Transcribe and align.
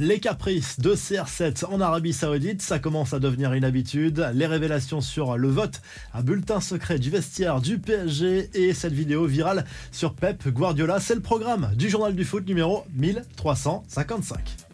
Les 0.00 0.20
caprices 0.20 0.78
de 0.78 0.94
CR7 0.94 1.64
en 1.64 1.80
Arabie 1.80 2.12
Saoudite, 2.12 2.62
ça 2.62 2.78
commence 2.78 3.14
à 3.14 3.18
devenir 3.18 3.52
une 3.52 3.64
habitude. 3.64 4.30
Les 4.32 4.46
révélations 4.46 5.00
sur 5.00 5.36
le 5.36 5.48
vote 5.48 5.82
à 6.14 6.22
bulletin 6.22 6.60
secret 6.60 7.00
du 7.00 7.10
vestiaire 7.10 7.60
du 7.60 7.78
PSG 7.78 8.48
et 8.54 8.74
cette 8.74 8.92
vidéo 8.92 9.26
virale 9.26 9.64
sur 9.90 10.14
Pep 10.14 10.46
Guardiola, 10.50 11.00
c'est 11.00 11.16
le 11.16 11.20
programme 11.20 11.72
du 11.74 11.90
journal 11.90 12.14
du 12.14 12.24
foot 12.24 12.46
numéro 12.46 12.84
1355. 12.94 14.67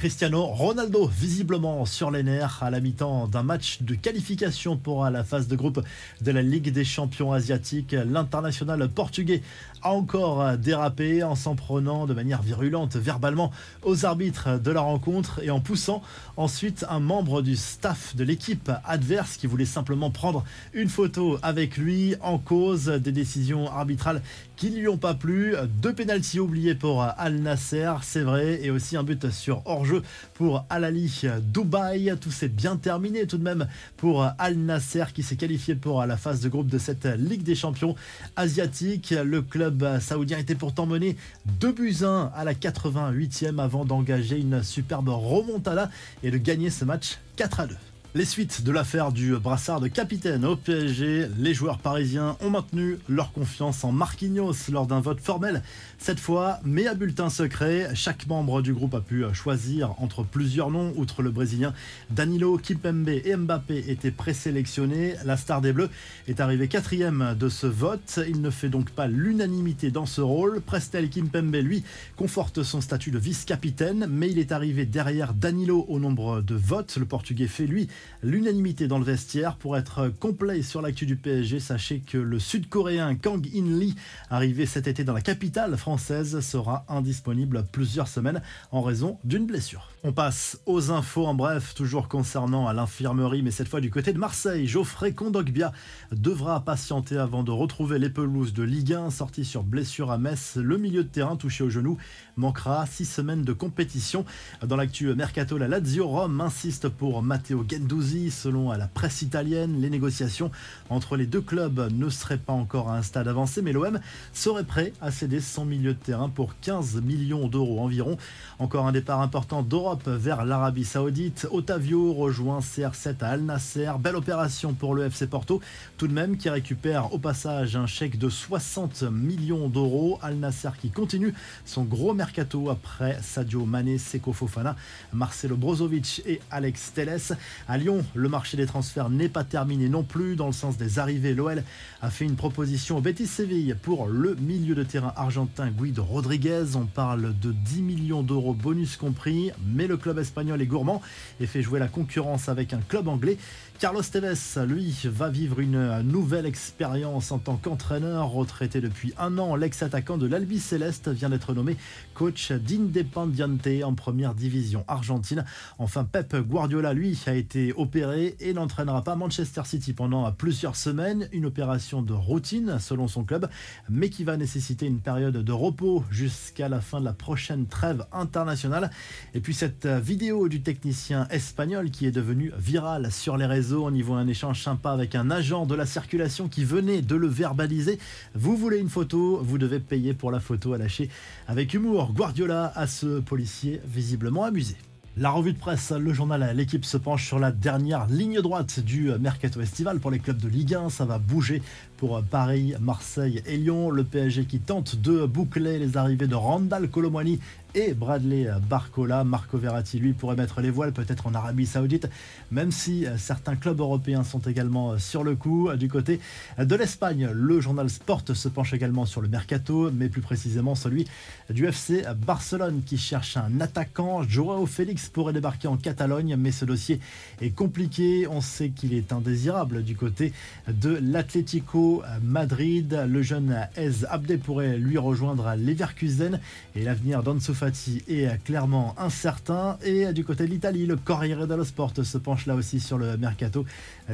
Cristiano 0.00 0.46
Ronaldo, 0.46 1.06
visiblement 1.06 1.84
sur 1.84 2.10
les 2.10 2.22
nerfs 2.22 2.62
à 2.62 2.70
la 2.70 2.80
mi-temps 2.80 3.28
d'un 3.28 3.42
match 3.42 3.82
de 3.82 3.94
qualification 3.94 4.78
pour 4.78 5.04
la 5.10 5.24
phase 5.24 5.46
de 5.46 5.54
groupe 5.56 5.84
de 6.22 6.30
la 6.30 6.40
Ligue 6.40 6.72
des 6.72 6.86
champions 6.86 7.34
asiatiques. 7.34 7.92
L'international 7.92 8.88
portugais 8.88 9.42
a 9.82 9.92
encore 9.92 10.56
dérapé 10.56 11.22
en 11.22 11.34
s'en 11.34 11.54
prenant 11.54 12.06
de 12.06 12.14
manière 12.14 12.40
virulente 12.40 12.96
verbalement 12.96 13.50
aux 13.82 14.06
arbitres 14.06 14.58
de 14.58 14.70
la 14.70 14.80
rencontre 14.80 15.40
et 15.42 15.50
en 15.50 15.60
poussant 15.60 16.02
ensuite 16.38 16.86
un 16.88 17.00
membre 17.00 17.42
du 17.42 17.54
staff 17.54 18.16
de 18.16 18.24
l'équipe 18.24 18.70
adverse 18.86 19.36
qui 19.36 19.46
voulait 19.46 19.66
simplement 19.66 20.10
prendre 20.10 20.44
une 20.72 20.88
photo 20.88 21.38
avec 21.42 21.76
lui 21.76 22.14
en 22.22 22.38
cause 22.38 22.86
des 22.86 23.12
décisions 23.12 23.70
arbitrales 23.70 24.22
qui 24.56 24.70
ne 24.70 24.76
lui 24.76 24.88
ont 24.88 24.98
pas 24.98 25.14
plu. 25.14 25.54
Deux 25.82 25.94
pénalties 25.94 26.40
oubliés 26.40 26.74
pour 26.74 27.02
Al 27.02 27.36
Nasser, 27.36 27.92
c'est 28.02 28.22
vrai, 28.22 28.60
et 28.62 28.70
aussi 28.70 28.96
un 28.96 29.02
but 29.02 29.30
sur 29.30 29.62
hors 29.66 29.89
pour 30.34 30.64
Al-Ali 30.70 31.22
Dubaï. 31.42 32.14
Tout 32.20 32.30
s'est 32.30 32.48
bien 32.48 32.76
terminé 32.76 33.26
tout 33.26 33.38
de 33.38 33.42
même 33.42 33.68
pour 33.96 34.26
Al 34.38 34.56
Nasser 34.56 35.04
qui 35.14 35.22
s'est 35.22 35.36
qualifié 35.36 35.74
pour 35.74 36.04
la 36.04 36.16
phase 36.16 36.40
de 36.40 36.48
groupe 36.48 36.68
de 36.68 36.78
cette 36.78 37.06
Ligue 37.06 37.42
des 37.42 37.54
champions 37.54 37.94
asiatiques. 38.36 39.10
Le 39.10 39.42
club 39.42 40.00
saoudien 40.00 40.38
était 40.38 40.54
pourtant 40.54 40.86
mené 40.86 41.16
2 41.60 41.72
buts 41.72 41.96
1 42.02 42.30
à 42.34 42.44
la 42.44 42.54
88e 42.54 43.58
avant 43.58 43.84
d'engager 43.84 44.38
une 44.38 44.62
superbe 44.62 45.08
remontada 45.08 45.90
et 46.22 46.30
de 46.30 46.38
gagner 46.38 46.70
ce 46.70 46.84
match 46.84 47.18
4 47.36 47.60
à 47.60 47.66
2. 47.66 47.76
Les 48.16 48.24
suites 48.24 48.64
de 48.64 48.72
l'affaire 48.72 49.12
du 49.12 49.36
brassard 49.36 49.80
de 49.80 49.86
capitaine 49.86 50.44
au 50.44 50.56
PSG, 50.56 51.28
les 51.38 51.54
joueurs 51.54 51.78
parisiens 51.78 52.36
ont 52.40 52.50
maintenu 52.50 52.98
leur 53.08 53.30
confiance 53.30 53.84
en 53.84 53.92
Marquinhos 53.92 54.68
lors 54.72 54.88
d'un 54.88 54.98
vote 54.98 55.20
formel. 55.20 55.62
Cette 55.98 56.18
fois, 56.18 56.58
mais 56.64 56.88
à 56.88 56.94
bulletin 56.94 57.30
secret, 57.30 57.90
chaque 57.94 58.26
membre 58.26 58.62
du 58.62 58.74
groupe 58.74 58.94
a 58.94 59.00
pu 59.00 59.22
choisir 59.32 59.94
entre 60.02 60.24
plusieurs 60.24 60.72
noms. 60.72 60.92
Outre 60.96 61.22
le 61.22 61.30
brésilien 61.30 61.72
Danilo, 62.10 62.58
Kipembe 62.58 63.10
et 63.10 63.36
Mbappé 63.36 63.84
étaient 63.86 64.10
présélectionnés. 64.10 65.14
La 65.24 65.36
star 65.36 65.60
des 65.60 65.72
Bleus 65.72 65.88
est 66.26 66.40
arrivé 66.40 66.66
quatrième 66.66 67.36
de 67.38 67.48
ce 67.48 67.68
vote. 67.68 68.18
Il 68.28 68.40
ne 68.40 68.50
fait 68.50 68.70
donc 68.70 68.90
pas 68.90 69.06
l'unanimité 69.06 69.92
dans 69.92 70.06
ce 70.06 70.20
rôle. 70.20 70.60
Prestel 70.62 71.10
Kimpembe, 71.10 71.54
lui, 71.54 71.84
conforte 72.16 72.64
son 72.64 72.80
statut 72.80 73.12
de 73.12 73.20
vice-capitaine, 73.20 74.08
mais 74.10 74.28
il 74.32 74.40
est 74.40 74.50
arrivé 74.50 74.84
derrière 74.84 75.32
Danilo 75.32 75.86
au 75.88 76.00
nombre 76.00 76.40
de 76.40 76.56
votes. 76.56 76.96
Le 76.96 77.06
Portugais 77.06 77.46
fait, 77.46 77.68
lui, 77.68 77.86
l'unanimité 78.22 78.88
dans 78.88 78.98
le 78.98 79.04
vestiaire. 79.04 79.56
Pour 79.56 79.76
être 79.76 80.08
complet 80.08 80.62
sur 80.62 80.82
l'actu 80.82 81.06
du 81.06 81.16
PSG, 81.16 81.60
sachez 81.60 82.00
que 82.00 82.18
le 82.18 82.38
Sud-Coréen 82.38 83.14
Kang 83.14 83.46
In 83.54 83.78
Lee, 83.78 83.94
arrivé 84.30 84.66
cet 84.66 84.86
été 84.86 85.04
dans 85.04 85.12
la 85.12 85.20
capitale 85.20 85.76
française, 85.76 86.40
sera 86.40 86.84
indisponible 86.88 87.64
plusieurs 87.70 88.08
semaines 88.08 88.42
en 88.72 88.82
raison 88.82 89.18
d'une 89.24 89.46
blessure. 89.46 89.90
On 90.02 90.12
passe 90.12 90.58
aux 90.66 90.90
infos 90.90 91.26
en 91.26 91.34
bref, 91.34 91.74
toujours 91.74 92.08
concernant 92.08 92.66
à 92.66 92.72
l'infirmerie, 92.72 93.42
mais 93.42 93.50
cette 93.50 93.68
fois 93.68 93.80
du 93.80 93.90
côté 93.90 94.12
de 94.12 94.18
Marseille. 94.18 94.66
Geoffrey 94.66 95.12
Kondogbia 95.12 95.72
devra 96.10 96.60
patienter 96.64 97.18
avant 97.18 97.44
de 97.44 97.50
retrouver 97.50 97.98
les 97.98 98.10
pelouses 98.10 98.54
de 98.54 98.62
Ligue 98.62 98.94
1, 98.94 99.10
sorti 99.10 99.44
sur 99.44 99.62
blessure 99.62 100.10
à 100.10 100.18
Metz. 100.18 100.56
Le 100.56 100.78
milieu 100.78 101.04
de 101.04 101.08
terrain 101.08 101.36
touché 101.36 101.64
au 101.64 101.70
genou 101.70 101.98
manquera 102.36 102.86
six 102.86 103.04
semaines 103.04 103.42
de 103.42 103.52
compétition. 103.52 104.24
Dans 104.66 104.76
l'actu 104.76 105.14
Mercato, 105.14 105.58
la 105.58 105.68
Lazio 105.68 106.08
Rome 106.08 106.40
insiste 106.40 106.88
pour 106.88 107.22
Matteo 107.22 107.64
Gendouzi 107.68 107.89
Selon 107.90 108.70
la 108.70 108.86
presse 108.86 109.22
italienne, 109.22 109.80
les 109.80 109.90
négociations 109.90 110.52
entre 110.90 111.16
les 111.16 111.26
deux 111.26 111.40
clubs 111.40 111.90
ne 111.92 112.08
seraient 112.08 112.38
pas 112.38 112.52
encore 112.52 112.88
à 112.88 112.96
un 112.96 113.02
stade 113.02 113.26
avancé, 113.26 113.62
mais 113.62 113.72
l'OM 113.72 113.98
serait 114.32 114.62
prêt 114.62 114.92
à 115.00 115.10
céder 115.10 115.40
son 115.40 115.64
milieu 115.64 115.94
de 115.94 115.98
terrain 115.98 116.28
pour 116.28 116.54
15 116.60 117.00
millions 117.02 117.48
d'euros 117.48 117.80
environ. 117.80 118.16
Encore 118.60 118.86
un 118.86 118.92
départ 118.92 119.20
important 119.20 119.64
d'Europe 119.64 120.08
vers 120.08 120.44
l'Arabie 120.44 120.84
Saoudite. 120.84 121.48
Otavio 121.50 122.12
rejoint 122.12 122.60
CR7 122.60 123.24
à 123.24 123.30
Al 123.30 123.40
Nasser. 123.40 123.90
Belle 123.98 124.14
opération 124.14 124.72
pour 124.72 124.94
le 124.94 125.06
FC 125.06 125.26
Porto, 125.26 125.60
tout 125.98 126.06
de 126.06 126.12
même 126.12 126.36
qui 126.36 126.48
récupère 126.48 127.12
au 127.12 127.18
passage 127.18 127.74
un 127.74 127.86
chèque 127.86 128.18
de 128.18 128.28
60 128.28 129.02
millions 129.02 129.68
d'euros. 129.68 130.20
Al 130.22 130.36
Nasser 130.36 130.70
qui 130.80 130.90
continue 130.90 131.34
son 131.64 131.82
gros 131.82 132.14
mercato 132.14 132.70
après 132.70 133.18
Sadio 133.20 133.64
Mané, 133.64 133.98
Seko 133.98 134.32
Fofana, 134.32 134.76
Marcelo 135.12 135.56
Brozovic 135.56 136.22
et 136.24 136.40
Alex 136.52 136.92
Teles. 136.92 137.36
Lyon, 137.80 138.04
le 138.14 138.28
marché 138.28 138.58
des 138.58 138.66
transferts 138.66 139.08
n'est 139.08 139.30
pas 139.30 139.42
terminé 139.42 139.88
non 139.88 140.02
plus. 140.02 140.36
Dans 140.36 140.46
le 140.46 140.52
sens 140.52 140.76
des 140.76 140.98
arrivées, 140.98 141.34
l'OL 141.34 141.64
a 142.02 142.10
fait 142.10 142.26
une 142.26 142.36
proposition 142.36 142.98
au 142.98 143.00
Betis 143.00 143.26
Séville 143.26 143.74
pour 143.80 144.06
le 144.06 144.34
milieu 144.34 144.74
de 144.74 144.82
terrain 144.82 145.14
argentin 145.16 145.70
Guido 145.70 146.04
Rodriguez. 146.04 146.76
On 146.76 146.84
parle 146.84 147.34
de 147.40 147.52
10 147.52 147.80
millions 147.80 148.22
d'euros 148.22 148.52
bonus 148.52 148.98
compris, 148.98 149.50
mais 149.64 149.86
le 149.86 149.96
club 149.96 150.18
espagnol 150.18 150.60
est 150.60 150.66
gourmand 150.66 151.00
et 151.40 151.46
fait 151.46 151.62
jouer 151.62 151.80
la 151.80 151.88
concurrence 151.88 152.50
avec 152.50 152.74
un 152.74 152.80
club 152.80 153.08
anglais. 153.08 153.38
Carlos 153.78 154.02
Tevez, 154.02 154.66
lui, 154.66 154.94
va 155.04 155.30
vivre 155.30 155.58
une 155.58 156.02
nouvelle 156.02 156.44
expérience 156.44 157.32
en 157.32 157.38
tant 157.38 157.56
qu'entraîneur. 157.56 158.30
Retraité 158.30 158.82
depuis 158.82 159.14
un 159.18 159.38
an, 159.38 159.56
l'ex-attaquant 159.56 160.18
de 160.18 160.26
l'Albi 160.26 160.60
Céleste 160.60 161.08
vient 161.08 161.30
d'être 161.30 161.54
nommé 161.54 161.78
coach 162.12 162.52
d'Independiente 162.52 163.66
en 163.82 163.94
première 163.94 164.34
division 164.34 164.84
argentine. 164.86 165.46
Enfin, 165.78 166.04
Pep 166.04 166.36
Guardiola, 166.36 166.92
lui, 166.92 167.18
a 167.26 167.32
été 167.32 167.69
opéré 167.72 168.36
et 168.40 168.52
n'entraînera 168.52 169.04
pas 169.04 169.16
Manchester 169.16 169.62
City 169.64 169.92
pendant 169.92 170.30
plusieurs 170.32 170.76
semaines. 170.76 171.28
Une 171.32 171.46
opération 171.46 172.02
de 172.02 172.12
routine 172.12 172.78
selon 172.78 173.08
son 173.08 173.24
club, 173.24 173.48
mais 173.88 174.10
qui 174.10 174.24
va 174.24 174.36
nécessiter 174.36 174.86
une 174.86 175.00
période 175.00 175.36
de 175.36 175.52
repos 175.52 176.04
jusqu'à 176.10 176.68
la 176.68 176.80
fin 176.80 177.00
de 177.00 177.04
la 177.04 177.12
prochaine 177.12 177.66
trêve 177.66 178.06
internationale. 178.12 178.90
Et 179.34 179.40
puis 179.40 179.54
cette 179.54 179.86
vidéo 179.86 180.48
du 180.48 180.62
technicien 180.62 181.26
espagnol 181.30 181.90
qui 181.90 182.06
est 182.06 182.10
devenu 182.10 182.52
virale 182.58 183.10
sur 183.12 183.36
les 183.36 183.46
réseaux. 183.46 183.86
On 183.86 183.94
y 183.94 184.02
voit 184.02 184.18
un 184.18 184.28
échange 184.28 184.62
sympa 184.62 184.90
avec 184.90 185.14
un 185.14 185.30
agent 185.30 185.66
de 185.66 185.74
la 185.74 185.86
circulation 185.86 186.48
qui 186.48 186.64
venait 186.64 187.02
de 187.02 187.16
le 187.16 187.26
verbaliser. 187.26 187.98
Vous 188.34 188.56
voulez 188.56 188.78
une 188.78 188.88
photo, 188.88 189.40
vous 189.42 189.58
devez 189.58 189.80
payer 189.80 190.14
pour 190.14 190.30
la 190.30 190.40
photo 190.40 190.72
à 190.72 190.78
lâcher 190.78 191.10
avec 191.46 191.74
humour. 191.74 192.12
Guardiola 192.12 192.72
à 192.74 192.86
ce 192.86 193.20
policier 193.20 193.80
visiblement 193.84 194.44
amusé. 194.44 194.76
La 195.16 195.30
revue 195.30 195.52
de 195.52 195.58
presse, 195.58 195.90
le 195.90 196.12
journal 196.12 196.56
L'équipe 196.56 196.84
se 196.84 196.96
penche 196.96 197.26
sur 197.26 197.40
la 197.40 197.50
dernière 197.50 198.06
ligne 198.06 198.40
droite 198.40 198.78
du 198.78 199.10
mercato 199.18 199.60
estival 199.60 199.98
pour 199.98 200.12
les 200.12 200.20
clubs 200.20 200.38
de 200.38 200.48
Ligue 200.48 200.76
1. 200.76 200.88
Ça 200.88 201.04
va 201.04 201.18
bouger 201.18 201.62
pour 202.00 202.22
Paris, 202.22 202.72
Marseille 202.80 203.42
et 203.46 203.58
Lyon. 203.58 203.90
Le 203.90 204.04
PSG 204.04 204.46
qui 204.46 204.58
tente 204.58 204.96
de 204.96 205.26
boucler 205.26 205.78
les 205.78 205.98
arrivées 205.98 206.26
de 206.26 206.34
Randall 206.34 206.88
Colomwani 206.88 207.38
et 207.74 207.92
Bradley 207.92 208.48
Barcola. 208.68 209.22
Marco 209.22 209.58
Verratti, 209.58 209.98
lui, 209.98 210.14
pourrait 210.14 210.34
mettre 210.34 210.60
les 210.60 210.70
voiles 210.70 210.92
peut-être 210.92 211.26
en 211.26 211.34
Arabie 211.34 211.66
Saoudite, 211.66 212.08
même 212.50 212.72
si 212.72 213.04
certains 213.16 213.54
clubs 213.54 213.78
européens 213.78 214.24
sont 214.24 214.40
également 214.40 214.98
sur 214.98 215.22
le 215.22 215.36
coup. 215.36 215.70
Du 215.76 215.88
côté 215.88 216.20
de 216.58 216.74
l'Espagne, 216.74 217.28
le 217.32 217.60
journal 217.60 217.88
Sport 217.88 218.22
se 218.32 218.48
penche 218.48 218.72
également 218.72 219.04
sur 219.04 219.20
le 219.20 219.28
mercato, 219.28 219.90
mais 219.92 220.08
plus 220.08 220.22
précisément 220.22 220.74
celui 220.74 221.06
du 221.50 221.66
FC 221.66 222.02
Barcelone 222.26 222.80
qui 222.84 222.98
cherche 222.98 223.36
un 223.36 223.60
attaquant. 223.60 224.22
Joao 224.22 224.66
Félix 224.66 225.08
pourrait 225.08 225.34
débarquer 225.34 225.68
en 225.68 225.76
Catalogne, 225.76 226.36
mais 226.36 226.50
ce 226.50 226.64
dossier 226.64 226.98
est 227.40 227.50
compliqué. 227.50 228.26
On 228.26 228.40
sait 228.40 228.70
qu'il 228.70 228.94
est 228.94 229.12
indésirable 229.12 229.84
du 229.84 229.94
côté 229.94 230.32
de 230.66 230.98
l'Atlético 231.00 231.89
Madrid. 232.22 233.04
Le 233.08 233.22
jeune 233.22 233.66
Ez 233.76 234.04
Abdé 234.08 234.38
pourrait 234.38 234.78
lui 234.78 234.98
rejoindre 234.98 235.54
Leverkusen 235.56 236.40
et 236.74 236.82
l'avenir 236.84 237.22
d'Ansu 237.22 237.54
Fati 237.54 238.02
est 238.08 238.42
clairement 238.44 238.94
incertain. 238.98 239.78
Et 239.84 240.12
du 240.12 240.24
côté 240.24 240.44
de 240.44 240.50
l'Italie, 240.50 240.86
le 240.86 240.96
Corriere 240.96 241.46
dello 241.46 241.64
Sport 241.64 241.92
se 242.02 242.18
penche 242.18 242.46
là 242.46 242.54
aussi 242.54 242.80
sur 242.80 242.98
le 242.98 243.16
mercato 243.16 243.64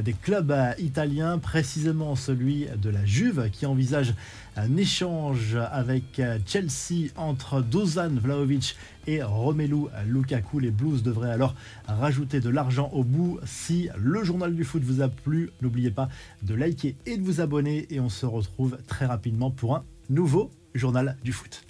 des 0.01 0.13
clubs 0.13 0.53
italiens, 0.79 1.37
précisément 1.37 2.15
celui 2.15 2.67
de 2.81 2.89
la 2.89 3.05
Juve 3.05 3.49
qui 3.51 3.65
envisage 3.65 4.13
un 4.55 4.75
échange 4.77 5.57
avec 5.71 6.21
Chelsea 6.45 7.11
entre 7.15 7.61
Dozan 7.61 8.15
Vlaovic 8.15 8.75
et 9.05 9.23
Romelu 9.23 9.85
Lukaku. 10.05 10.59
Les 10.59 10.71
Blues 10.71 11.03
devraient 11.03 11.31
alors 11.31 11.55
rajouter 11.87 12.39
de 12.39 12.49
l'argent 12.49 12.89
au 12.93 13.03
bout. 13.03 13.39
Si 13.45 13.89
le 13.97 14.23
journal 14.23 14.55
du 14.55 14.63
foot 14.63 14.83
vous 14.83 15.01
a 15.01 15.07
plu, 15.07 15.51
n'oubliez 15.61 15.91
pas 15.91 16.09
de 16.43 16.53
liker 16.55 16.95
et 17.05 17.17
de 17.17 17.23
vous 17.23 17.39
et 17.67 17.99
on 17.99 18.09
se 18.09 18.25
retrouve 18.25 18.77
très 18.87 19.05
rapidement 19.05 19.51
pour 19.51 19.75
un 19.75 19.85
nouveau 20.09 20.49
journal 20.73 21.17
du 21.23 21.33
foot. 21.33 21.63